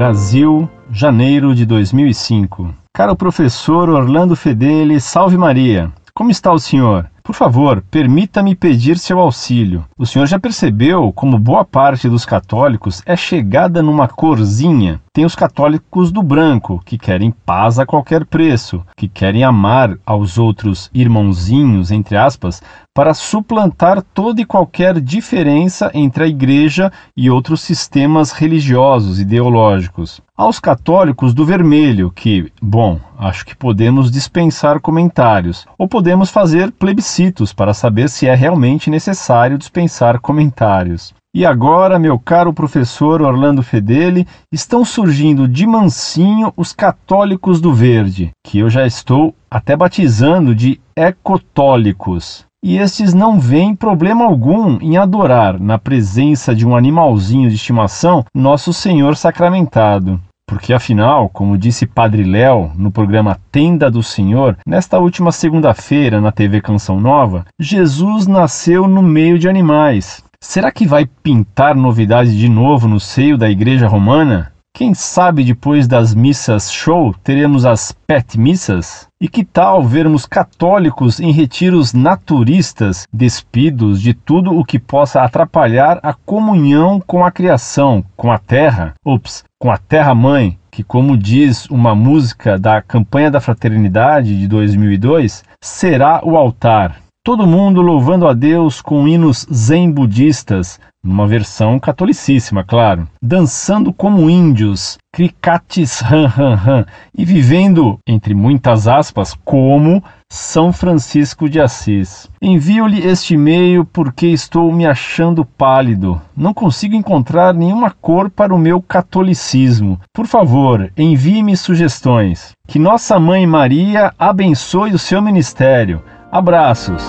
Brasil, 0.00 0.66
janeiro 0.90 1.54
de 1.54 1.66
2005. 1.66 2.74
Caro 2.90 3.14
professor 3.14 3.90
Orlando 3.90 4.34
Fedeli, 4.34 4.98
salve 4.98 5.36
Maria. 5.36 5.92
Como 6.14 6.30
está 6.30 6.50
o 6.50 6.58
senhor? 6.58 7.10
Por 7.22 7.34
favor, 7.34 7.84
permita-me 7.90 8.54
pedir 8.54 8.98
seu 8.98 9.20
auxílio. 9.20 9.84
O 9.98 10.06
senhor 10.06 10.26
já 10.26 10.38
percebeu 10.38 11.12
como 11.12 11.38
boa 11.38 11.66
parte 11.66 12.08
dos 12.08 12.24
católicos 12.24 13.02
é 13.04 13.14
chegada 13.14 13.82
numa 13.82 14.08
corzinha? 14.08 15.02
Tem 15.12 15.26
os 15.26 15.34
católicos 15.34 16.10
do 16.10 16.22
branco, 16.22 16.80
que 16.84 16.96
querem 16.96 17.30
paz 17.30 17.78
a 17.78 17.84
qualquer 17.84 18.24
preço, 18.24 18.82
que 18.96 19.06
querem 19.06 19.44
amar 19.44 19.98
aos 20.06 20.38
outros 20.38 20.90
irmãozinhos, 20.94 21.90
entre 21.90 22.16
aspas, 22.16 22.62
para 22.94 23.14
suplantar 23.14 24.02
toda 24.02 24.40
e 24.40 24.44
qualquer 24.44 25.00
diferença 25.00 25.90
entre 25.94 26.24
a 26.24 26.26
igreja 26.26 26.92
e 27.16 27.30
outros 27.30 27.60
sistemas 27.60 28.32
religiosos 28.32 29.20
ideológicos. 29.20 30.20
Aos 30.36 30.58
católicos 30.58 31.32
do 31.32 31.44
vermelho, 31.44 32.10
que, 32.10 32.52
bom, 32.60 32.98
acho 33.16 33.46
que 33.46 33.56
podemos 33.56 34.10
dispensar 34.10 34.80
comentários, 34.80 35.66
ou 35.78 35.86
podemos 35.86 36.30
fazer 36.30 36.72
plebiscitos 36.72 37.52
para 37.52 37.74
saber 37.74 38.08
se 38.08 38.26
é 38.26 38.34
realmente 38.34 38.90
necessário 38.90 39.56
dispensar 39.56 40.18
comentários. 40.18 41.14
E 41.32 41.46
agora, 41.46 41.96
meu 41.96 42.18
caro 42.18 42.52
professor 42.52 43.22
Orlando 43.22 43.62
Fedeli, 43.62 44.26
estão 44.50 44.84
surgindo 44.84 45.46
de 45.46 45.64
mansinho 45.64 46.52
os 46.56 46.72
católicos 46.72 47.60
do 47.60 47.72
verde, 47.72 48.32
que 48.44 48.58
eu 48.58 48.68
já 48.68 48.84
estou 48.84 49.32
até 49.48 49.76
batizando 49.76 50.56
de 50.56 50.80
ecotólicos 50.96 52.49
e 52.62 52.76
estes 52.76 53.14
não 53.14 53.40
veem 53.40 53.74
problema 53.74 54.24
algum 54.24 54.78
em 54.80 54.96
adorar, 54.96 55.58
na 55.58 55.78
presença 55.78 56.54
de 56.54 56.66
um 56.66 56.76
animalzinho 56.76 57.48
de 57.48 57.56
estimação, 57.56 58.24
Nosso 58.34 58.72
Senhor 58.72 59.16
sacramentado. 59.16 60.20
Porque 60.46 60.72
afinal, 60.72 61.28
como 61.28 61.56
disse 61.56 61.86
Padre 61.86 62.24
Léo 62.24 62.72
no 62.76 62.90
programa 62.90 63.38
Tenda 63.52 63.90
do 63.90 64.02
Senhor, 64.02 64.58
nesta 64.66 64.98
última 64.98 65.30
segunda-feira 65.30 66.20
na 66.20 66.32
TV 66.32 66.60
Canção 66.60 67.00
Nova, 67.00 67.44
Jesus 67.58 68.26
nasceu 68.26 68.88
no 68.88 69.00
meio 69.00 69.38
de 69.38 69.48
animais. 69.48 70.24
Será 70.42 70.72
que 70.72 70.86
vai 70.86 71.06
pintar 71.06 71.76
novidade 71.76 72.36
de 72.36 72.48
novo 72.48 72.88
no 72.88 72.98
seio 72.98 73.38
da 73.38 73.48
Igreja 73.48 73.86
Romana? 73.86 74.49
Quem 74.80 74.94
sabe 74.94 75.44
depois 75.44 75.86
das 75.86 76.14
missas 76.14 76.72
show 76.72 77.14
teremos 77.22 77.66
as 77.66 77.92
pet 78.06 78.40
missas? 78.40 79.06
E 79.20 79.28
que 79.28 79.44
tal 79.44 79.82
vermos 79.82 80.24
católicos 80.24 81.20
em 81.20 81.30
retiros 81.32 81.92
naturistas, 81.92 83.06
despidos 83.12 84.00
de 84.00 84.14
tudo 84.14 84.58
o 84.58 84.64
que 84.64 84.78
possa 84.78 85.20
atrapalhar 85.20 86.00
a 86.02 86.14
comunhão 86.14 86.98
com 86.98 87.22
a 87.22 87.30
criação, 87.30 88.02
com 88.16 88.32
a 88.32 88.38
terra, 88.38 88.94
ops, 89.04 89.44
com 89.58 89.70
a 89.70 89.76
terra-mãe, 89.76 90.58
que, 90.70 90.82
como 90.82 91.18
diz 91.18 91.66
uma 91.66 91.94
música 91.94 92.58
da 92.58 92.80
campanha 92.80 93.30
da 93.30 93.40
fraternidade 93.40 94.38
de 94.38 94.48
2002, 94.48 95.44
será 95.60 96.22
o 96.24 96.38
altar. 96.38 96.96
Todo 97.22 97.46
mundo 97.46 97.82
louvando 97.82 98.26
a 98.26 98.32
Deus 98.32 98.80
com 98.80 99.06
hinos 99.06 99.46
zen 99.52 99.92
budistas, 99.92 100.80
numa 101.04 101.26
versão 101.26 101.78
catolicíssima, 101.78 102.64
claro, 102.64 103.06
dançando 103.22 103.92
como 103.92 104.30
índios, 104.30 104.96
cricates 105.12 106.00
ran 106.00 106.28
ran 106.28 106.54
ran, 106.54 106.84
e 107.14 107.22
vivendo, 107.22 107.98
entre 108.06 108.32
muitas 108.34 108.88
aspas, 108.88 109.36
como 109.44 110.02
São 110.30 110.72
Francisco 110.72 111.46
de 111.46 111.60
Assis. 111.60 112.26
Envio-lhe 112.40 113.06
este 113.06 113.34
e-mail 113.34 113.84
porque 113.84 114.28
estou 114.28 114.72
me 114.72 114.86
achando 114.86 115.44
pálido. 115.44 116.18
Não 116.34 116.54
consigo 116.54 116.94
encontrar 116.94 117.52
nenhuma 117.52 117.90
cor 117.90 118.30
para 118.30 118.54
o 118.54 118.58
meu 118.58 118.80
catolicismo. 118.80 120.00
Por 120.10 120.26
favor, 120.26 120.90
envie-me 120.96 121.54
sugestões. 121.54 122.52
Que 122.66 122.78
Nossa 122.78 123.20
Mãe 123.20 123.46
Maria 123.46 124.10
abençoe 124.18 124.94
o 124.94 124.98
seu 124.98 125.20
ministério. 125.20 126.02
Abraços. 126.32 127.02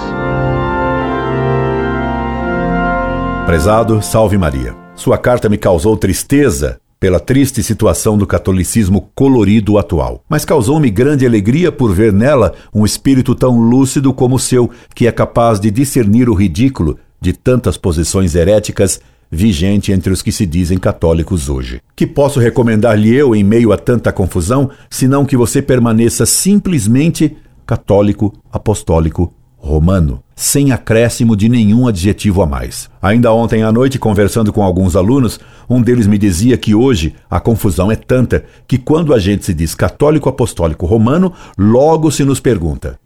Prezado, 3.45 4.01
salve 4.01 4.35
Maria. 4.35 4.75
Sua 4.95 5.15
carta 5.15 5.47
me 5.47 5.59
causou 5.59 5.95
tristeza 5.95 6.79
pela 6.99 7.19
triste 7.19 7.61
situação 7.61 8.17
do 8.17 8.25
catolicismo 8.25 9.11
colorido 9.13 9.77
atual, 9.77 10.23
mas 10.27 10.43
causou-me 10.43 10.89
grande 10.89 11.23
alegria 11.23 11.71
por 11.71 11.93
ver 11.93 12.11
nela 12.11 12.53
um 12.73 12.83
espírito 12.83 13.35
tão 13.35 13.59
lúcido 13.59 14.11
como 14.11 14.37
o 14.37 14.39
seu, 14.39 14.71
que 14.95 15.05
é 15.05 15.11
capaz 15.11 15.59
de 15.59 15.69
discernir 15.69 16.27
o 16.27 16.33
ridículo 16.33 16.97
de 17.21 17.31
tantas 17.31 17.77
posições 17.77 18.33
heréticas 18.33 18.99
vigente 19.31 19.91
entre 19.91 20.11
os 20.11 20.23
que 20.23 20.31
se 20.31 20.47
dizem 20.47 20.79
católicos 20.79 21.47
hoje. 21.47 21.79
Que 21.95 22.07
posso 22.07 22.39
recomendar-lhe 22.39 23.15
eu 23.15 23.35
em 23.35 23.43
meio 23.43 23.71
a 23.71 23.77
tanta 23.77 24.11
confusão, 24.11 24.71
senão 24.89 25.25
que 25.25 25.37
você 25.37 25.61
permaneça 25.61 26.25
simplesmente 26.25 27.37
católico, 27.65 28.33
apostólico, 28.51 29.33
romano, 29.57 30.23
sem 30.35 30.71
acréscimo 30.71 31.35
de 31.35 31.47
nenhum 31.47 31.87
adjetivo 31.87 32.41
a 32.41 32.47
mais. 32.47 32.89
Ainda 32.99 33.31
ontem 33.31 33.61
à 33.61 33.71
noite, 33.71 33.99
conversando 33.99 34.51
com 34.51 34.63
alguns 34.63 34.95
alunos, 34.95 35.39
um 35.69 35.81
deles 35.81 36.07
me 36.07 36.17
dizia 36.17 36.57
que 36.57 36.73
hoje 36.73 37.13
a 37.29 37.39
confusão 37.39 37.91
é 37.91 37.95
tanta 37.95 38.43
que 38.67 38.77
quando 38.77 39.13
a 39.13 39.19
gente 39.19 39.45
se 39.45 39.53
diz 39.53 39.75
católico 39.75 40.27
apostólico 40.27 40.85
romano, 40.87 41.31
logo 41.55 42.09
se 42.09 42.25
nos 42.25 42.39
pergunta: 42.39 42.99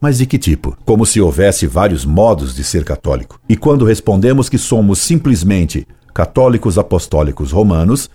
mas 0.00 0.18
de 0.18 0.26
que 0.26 0.38
tipo? 0.38 0.76
Como 0.84 1.04
se 1.04 1.20
houvesse 1.20 1.66
vários 1.66 2.04
modos 2.04 2.54
de 2.54 2.64
ser 2.64 2.84
católico. 2.84 3.38
E 3.48 3.56
quando 3.56 3.84
respondemos 3.84 4.48
que 4.48 4.56
somos 4.56 5.00
simplesmente 5.00 5.86
católicos 6.14 6.78
apostólicos 6.78 7.52
romanos, 7.52 8.08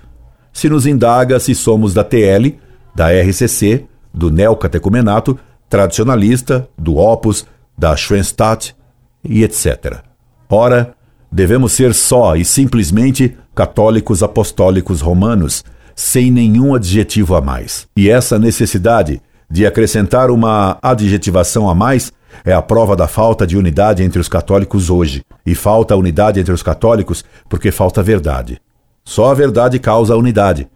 se 0.52 0.68
nos 0.68 0.86
indaga 0.86 1.40
se 1.40 1.54
somos 1.54 1.94
da 1.94 2.04
TL, 2.04 2.56
da 2.96 3.12
RCC, 3.12 3.86
do 4.14 4.32
neocatecumenato, 4.32 5.38
tradicionalista, 5.74 6.70
do 6.78 6.98
Opus, 6.98 7.48
da 7.76 7.96
Schoenstatt 7.96 8.76
e 9.24 9.44
etc. 9.44 10.04
Ora, 10.48 10.94
devemos 11.32 11.72
ser 11.72 11.96
só 11.96 12.36
e 12.36 12.46
simplesmente 12.46 13.36
católicos 13.56 14.22
apostólicos 14.22 15.02
romanos, 15.02 15.66
sem 15.96 16.30
nenhum 16.30 16.76
adjetivo 16.76 17.34
a 17.34 17.42
mais. 17.42 17.88
E 17.98 18.08
essa 18.08 18.38
necessidade 18.38 19.20
de 19.50 19.66
acrescentar 19.66 20.30
uma 20.30 20.78
adjetivação 20.80 21.68
a 21.68 21.74
mais 21.74 22.14
é 22.46 22.54
a 22.54 22.62
prova 22.62 22.96
da 22.96 23.08
falta 23.08 23.48
de 23.48 23.58
unidade 23.58 24.04
entre 24.04 24.20
os 24.20 24.30
católicos 24.30 24.92
hoje. 24.92 25.24
E 25.44 25.56
falta 25.56 25.96
unidade 25.96 26.40
entre 26.40 26.54
os 26.54 26.62
católicos 26.62 27.26
porque 27.50 27.72
falta 27.72 28.04
verdade. 28.04 28.62
Só 29.04 29.32
a 29.32 29.34
verdade 29.34 29.80
causa 29.80 30.14
a 30.14 30.18
unidade. 30.18 30.68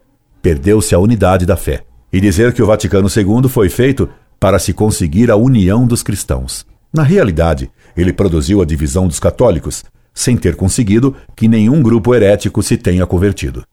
Perdeu-se 0.42 0.92
a 0.92 0.98
unidade 0.98 1.46
da 1.46 1.56
fé. 1.56 1.82
E 2.12 2.20
dizer 2.20 2.52
que 2.52 2.62
o 2.64 2.66
Vaticano 2.66 3.06
II 3.06 3.48
foi 3.48 3.68
feito 3.68 4.08
para 4.38 4.58
se 4.58 4.72
conseguir 4.72 5.30
a 5.30 5.36
união 5.36 5.86
dos 5.86 6.02
cristãos. 6.02 6.66
Na 6.92 7.02
realidade, 7.02 7.70
ele 7.96 8.12
produziu 8.12 8.62
a 8.62 8.64
divisão 8.64 9.06
dos 9.06 9.20
católicos, 9.20 9.84
sem 10.14 10.36
ter 10.36 10.56
conseguido 10.56 11.14
que 11.36 11.48
nenhum 11.48 11.82
grupo 11.82 12.14
herético 12.14 12.62
se 12.62 12.76
tenha 12.76 13.06
convertido. 13.06 13.64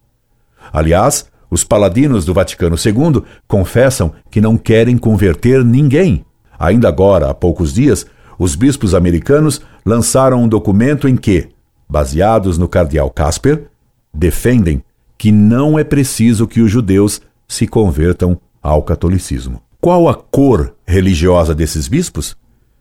Aliás, 0.71 1.25
os 1.49 1.63
paladinos 1.63 2.25
do 2.25 2.33
Vaticano 2.33 2.75
II 2.75 3.23
confessam 3.47 4.13
que 4.29 4.41
não 4.41 4.57
querem 4.57 4.97
converter 4.97 5.63
ninguém. 5.63 6.25
Ainda 6.57 6.87
agora, 6.87 7.29
há 7.29 7.33
poucos 7.33 7.73
dias, 7.73 8.05
os 8.37 8.55
bispos 8.55 8.93
americanos 8.93 9.61
lançaram 9.85 10.43
um 10.43 10.47
documento 10.47 11.07
em 11.07 11.15
que, 11.15 11.49
baseados 11.87 12.57
no 12.57 12.67
cardeal 12.67 13.09
Casper, 13.09 13.67
defendem 14.13 14.83
que 15.17 15.31
não 15.31 15.79
é 15.79 15.83
preciso 15.83 16.47
que 16.47 16.61
os 16.61 16.71
judeus 16.71 17.21
se 17.47 17.67
convertam 17.67 18.39
ao 18.61 18.81
catolicismo. 18.83 19.61
Qual 19.85 20.09
a 20.09 20.15
cor 20.15 20.75
religiosa 20.83 21.53
desses 21.53 21.87
bispos? 21.87 22.35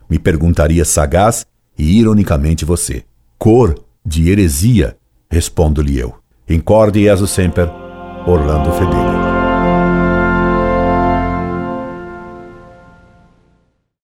Me 0.08 0.18
perguntaria 0.18 0.86
sagaz 0.86 1.44
e 1.78 1.98
ironicamente 2.00 2.64
você. 2.64 3.04
Cor 3.36 3.74
de 4.02 4.30
heresia, 4.30 4.96
respondo-lhe 5.30 5.98
eu. 5.98 6.14
Incorde 6.48 7.02
Jesus 7.02 7.30
Semper, 7.30 7.68
Orlando 8.26 8.72
Fedeli. 8.72 9.23